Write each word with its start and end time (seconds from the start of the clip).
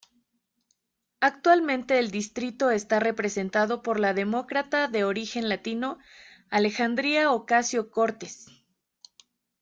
Actualmente 1.19 1.99
el 1.99 2.09
distrito 2.09 2.71
está 2.71 2.99
representado 2.99 3.83
por 3.83 3.99
la 3.99 4.15
demócrata 4.15 4.87
de 4.87 5.03
origen 5.03 5.47
latino 5.47 5.99
Alexandria 6.49 7.31
Ocasio-Cortez. 7.31 8.47